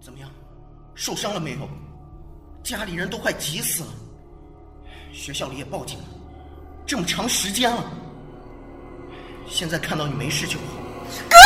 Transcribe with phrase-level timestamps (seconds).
[0.00, 0.30] 怎么样，
[0.94, 1.68] 受伤了没有？
[2.62, 3.88] 家里人都快急死了，
[5.12, 6.04] 学校里也报警了，
[6.86, 7.90] 这么长时间了，
[9.48, 10.64] 现在看到你没事就好。
[11.28, 11.36] 哥，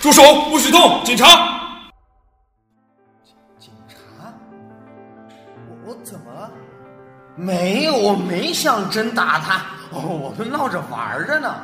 [0.00, 0.22] 住手！
[0.50, 1.02] 不许动！
[1.04, 1.57] 警察！
[7.38, 11.54] 没有，我没想真打他，我们闹着玩着呢。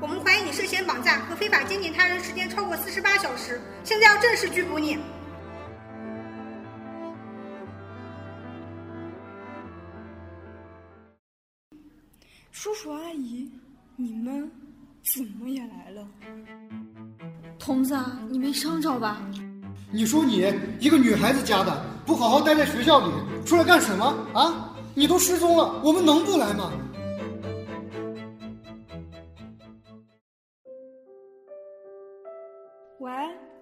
[0.00, 4.98] 我们怀疑你涉嫌绑架和非法监禁他人时间超过四十八小时，现在要正式拘捕你。
[12.52, 13.50] 叔叔阿姨，
[13.96, 14.48] 你们
[15.02, 16.06] 怎么也来了？
[17.58, 19.18] 童子，你没伤着吧？
[19.92, 23.12] 你说你一个女孩子家的，不好好待在学校里，
[23.44, 24.04] 出来干什么
[24.34, 24.74] 啊？
[24.94, 26.72] 你都失踪了，我们能不来吗？
[32.98, 33.12] 喂，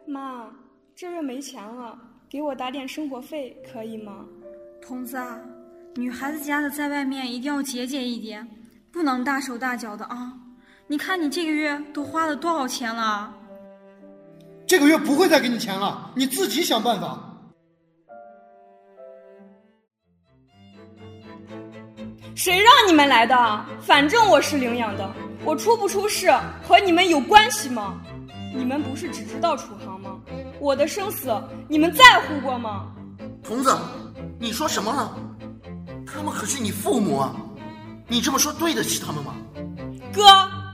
[0.07, 0.51] 妈，
[0.97, 1.99] 这月没钱了，
[2.29, 4.25] 给我打点生活费可以吗？
[4.81, 5.39] 童子啊，
[5.95, 8.49] 女孩子家的在外面一定要节俭一点，
[8.91, 10.33] 不能大手大脚的啊！
[10.87, 13.35] 你看你这个月都花了多少钱了？
[14.67, 17.19] 这个月不会再给你钱了，你自己想办法。
[22.35, 23.65] 谁让你们来的？
[23.81, 25.09] 反正我是领养的，
[25.45, 28.01] 我出不出事和你们有关系吗？
[28.57, 30.21] 你们不是只知道楚航吗？
[30.59, 31.33] 我的生死
[31.69, 32.93] 你们在乎过吗？
[33.43, 33.77] 童子，
[34.39, 35.17] 你说什么了？
[36.07, 37.37] 他们可是你父母啊，
[38.09, 39.35] 你这么说对得起他们吗？
[40.13, 40.23] 哥，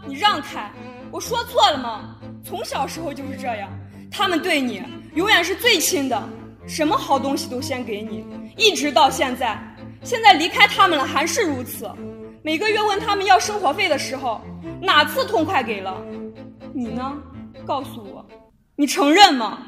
[0.06, 0.72] 你让开！
[1.10, 2.16] 我说错了吗？
[2.44, 3.70] 从小时候就是这样，
[4.10, 4.82] 他们对你
[5.14, 6.28] 永远是最亲的，
[6.66, 8.24] 什么好东西都先给你，
[8.56, 9.58] 一直到现在。
[10.02, 11.90] 现在离开他们了还是如此，
[12.42, 14.40] 每个月问他们要生活费的时候，
[14.80, 15.96] 哪次痛快给了？
[16.72, 17.12] 你呢？
[17.66, 18.24] 告诉我，
[18.76, 19.58] 你承认吗？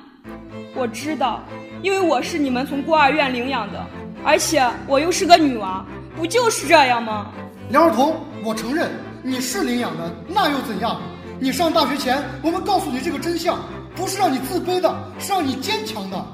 [0.75, 1.43] 我知道，
[1.83, 3.87] 因为我是你们从孤儿院领养的，
[4.25, 5.84] 而且我又是个女娃，
[6.16, 7.31] 不就是这样吗？
[7.69, 8.91] 梁若彤，我承认
[9.22, 11.00] 你是领养的，那又怎样？
[11.39, 13.59] 你上大学前，我们告诉你这个真相，
[13.94, 16.25] 不是让你自卑的，是让你坚强的。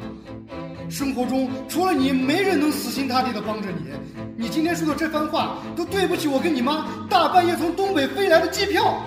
[0.91, 3.93] 生活中除了你，没人能死心塌地的帮着你。
[4.37, 9.03] 你今天说的这番话，都对不起我跟你妈大半夜从东北飞来的机票。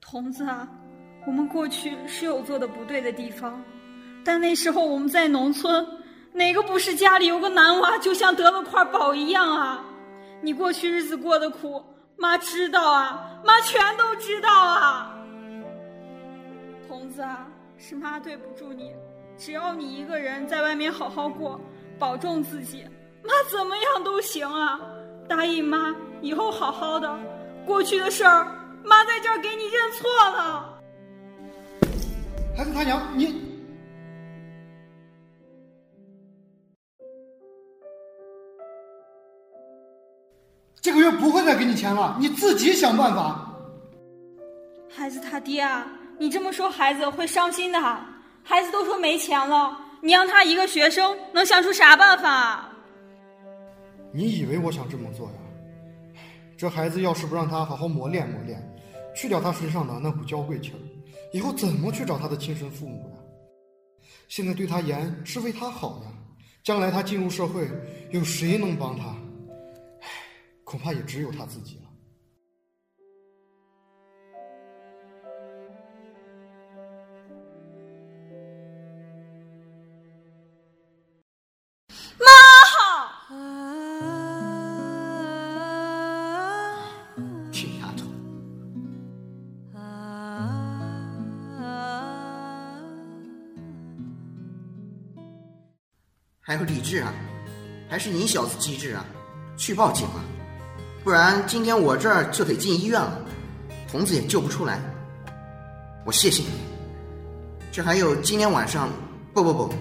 [0.00, 0.68] 童子啊，
[1.26, 3.58] 我们过去是有做的不对的地方，
[4.22, 5.86] 但那时候我们在农村，
[6.34, 9.82] 哪个不是家里有个男娃就像得了块宝一样啊？
[10.44, 11.80] 你过去日子过得苦，
[12.16, 15.16] 妈知道啊，妈全都知道啊。
[16.88, 17.46] 童子啊，
[17.78, 18.92] 是妈对不住你，
[19.38, 21.60] 只要你一个人在外面好好过，
[21.96, 22.84] 保重自己，
[23.22, 24.80] 妈怎么样都行啊。
[25.28, 27.16] 答应妈，以后好好的，
[27.64, 28.46] 过去的事儿。
[28.84, 30.82] 妈在这儿给你认错了，
[32.56, 33.51] 孩子他娘，你
[40.80, 43.48] 这个月不会再给你钱了，你自己想办法。
[44.88, 45.86] 孩子他爹啊，
[46.18, 47.78] 你这么说孩子会伤心的，
[48.42, 52.68] 孩子都说没钱了，你让他一个学生能想出啥办法？
[54.12, 55.32] 你以为我想这么做呀？
[56.56, 58.62] 这孩子要是不让他好好磨练磨练。
[59.14, 60.80] 去掉他身上的那股娇贵气儿，
[61.32, 63.16] 以后怎么去找他的亲生父母呀？
[64.26, 66.10] 现在对他严是为他好呀，
[66.64, 67.68] 将来他进入社会，
[68.10, 69.14] 有谁能帮他？
[70.72, 71.82] 唉，恐怕也只有他自己了。
[96.44, 97.14] 还有李智啊，
[97.88, 99.04] 还是你小子机智啊，
[99.56, 100.22] 去报警了，
[101.04, 103.18] 不然今天我这儿就得进医院了，
[103.90, 104.80] 童子也救不出来。
[106.04, 106.50] 我谢谢你。
[107.72, 108.88] 这还有今天晚上，
[109.32, 109.74] 不不不，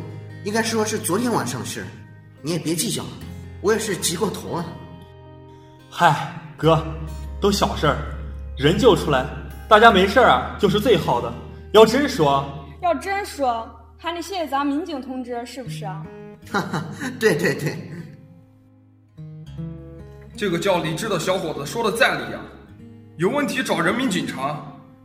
[0.44, 1.86] 应该说是昨天晚上的事，
[2.42, 3.10] 你也别计较了，
[3.62, 4.66] 我也是急过头了。
[5.90, 6.84] 嗨，哥，
[7.40, 7.98] 都小事儿，
[8.58, 9.26] 人救出来，
[9.70, 11.32] 大家没事儿啊，就是最好的。
[11.74, 12.44] 要真说，
[12.82, 16.04] 要真说，还得谢谢咱民警同志，是不是啊？
[16.52, 16.84] 哈哈，
[17.20, 17.78] 对对对，
[20.42, 22.42] 这个叫李志的小伙子说的在理啊，
[23.18, 24.60] 有问题找人民警察，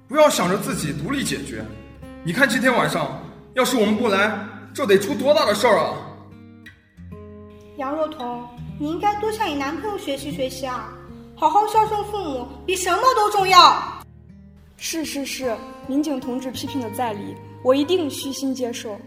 [0.09, 1.63] 不要想着自己独立解决。
[2.25, 3.23] 你看今天晚上
[3.53, 4.35] 要是我们不来，
[4.73, 5.93] 这得出多大的事儿啊！
[7.77, 8.49] 杨若彤，
[8.81, 10.91] 你应该多向你男朋友学习学习啊！
[11.35, 14.03] 好好孝顺父母，比什么都重要。
[14.79, 15.55] 是是是，
[15.87, 18.99] 民警同志批评的在理，我一定虚心接受。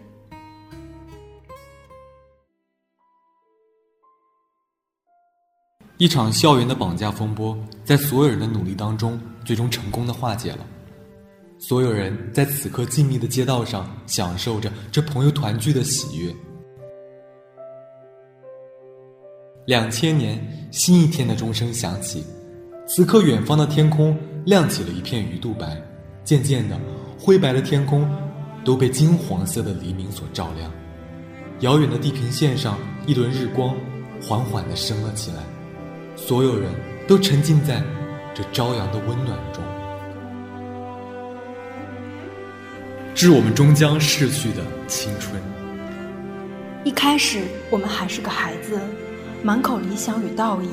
[6.00, 7.54] 一场校园的绑架风波，
[7.84, 10.66] 在所有人的努力当中，最终成功的化解了。
[11.58, 16.34] 所有人在此刻静谧的街道上，享受着这朋友团聚的喜悦。
[19.66, 20.42] 两千年，
[20.72, 22.24] 新一天的钟声响起，
[22.88, 25.78] 此刻远方的天空亮起了一片鱼肚白，
[26.24, 26.80] 渐渐的，
[27.18, 28.10] 灰白的天空
[28.64, 30.72] 都被金黄色的黎明所照亮。
[31.60, 33.76] 遥远的地平线上，一轮日光
[34.18, 35.42] 缓缓的升了起来。
[36.26, 36.70] 所有人
[37.08, 37.82] 都沉浸在
[38.34, 39.64] 这朝阳的温暖中，
[43.14, 45.42] 致我们终将逝去的青春。
[46.84, 47.40] 一开始，
[47.70, 48.78] 我们还是个孩子，
[49.42, 50.68] 满口理想与道义，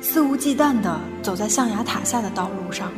[0.00, 2.90] 肆无忌惮地走在象牙塔下的道路上。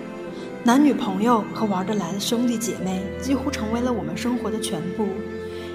[0.62, 5.08] 男女朋友和玩得来的兄弟姐妹几乎成为了我们生活的全部。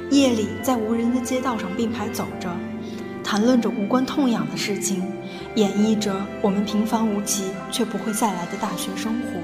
[0.10, 2.50] 夜里，在无人的街道上并排走着。
[3.24, 5.04] 谈论着无关痛痒的事情，
[5.56, 9.40] 演绎着我们平凡无奇却不会再来的大学生活。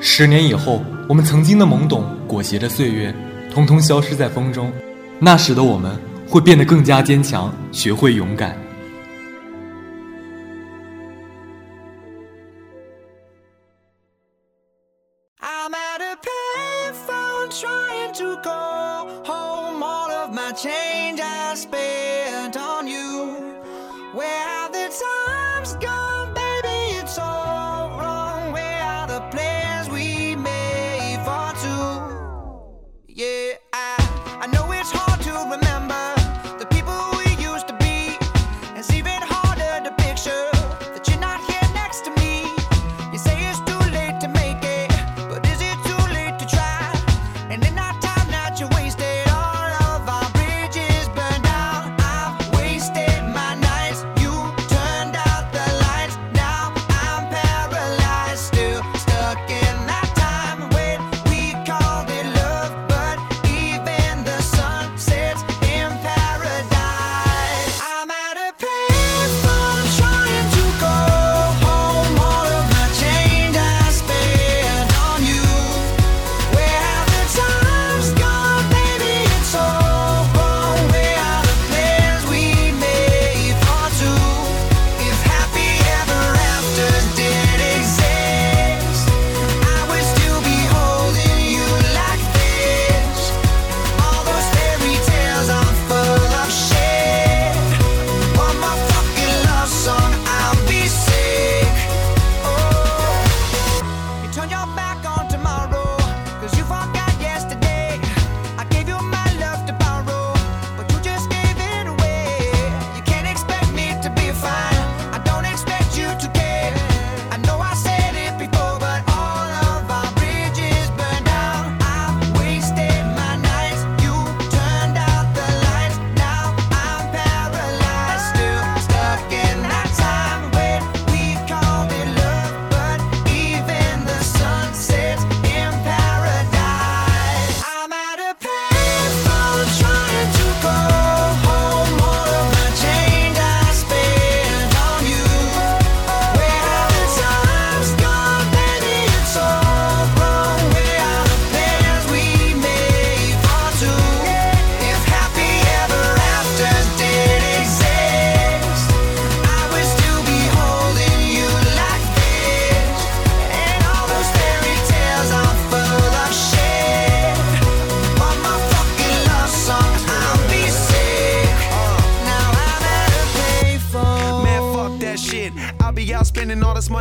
[0.00, 3.14] 十年以后，我们曾经的懵懂裹挟着岁月，
[3.52, 4.72] 通通消失在风中。
[5.18, 5.98] 那时的我们
[6.28, 8.56] 会变得更加坚强，学会勇敢。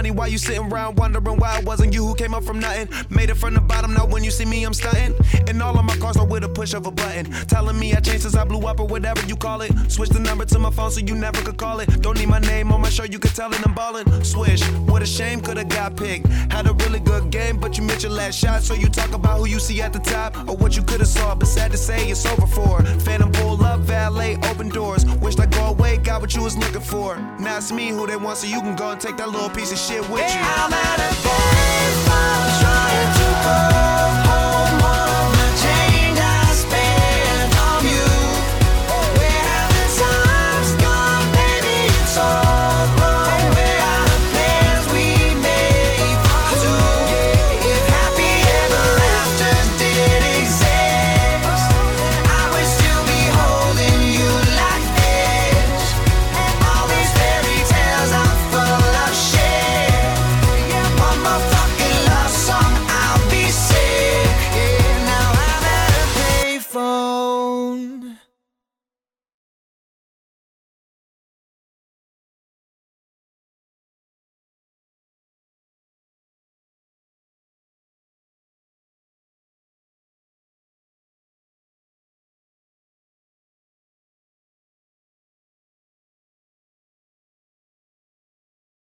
[0.04, 2.90] You sitting around wondering why it wasn't you who came up from nothing.
[3.10, 5.16] Made it from the bottom, now when you see me, I'm stunting.
[5.48, 7.32] And all of my cars are with a push of a button.
[7.48, 9.72] Telling me I changed since I blew up or whatever you call it.
[9.90, 12.02] Switch the number to my phone so you never could call it.
[12.02, 14.24] Don't need my name on my show, you could tell it I'm ballin'.
[14.24, 16.28] Swish, what a shame, could've got picked.
[16.52, 18.64] Had a really good game, but you missed your last shot.
[18.64, 21.36] So you talk about who you see at the top or what you could've saw.
[21.36, 22.84] But sad to say, it's over for.
[23.00, 25.06] Phantom pull up, valet, open doors.
[25.22, 27.16] Wished I go away, got what you was looking for.
[27.40, 29.72] Now it's me who they want, so you can go and take that little piece
[29.72, 30.42] of shit with you.
[30.42, 33.85] I'm at a payphone trying to call.